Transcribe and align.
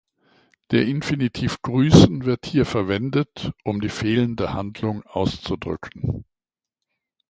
Der 0.71 0.87
Infinitiv 0.87 1.61
"grüßen" 1.61 2.25
wird 2.25 2.47
hier 2.47 2.65
verwendet, 2.65 3.51
um 3.63 3.81
die 3.81 3.89
fehlende 3.89 4.51
Handlung 4.51 5.03
auszudrücken. 5.03 6.25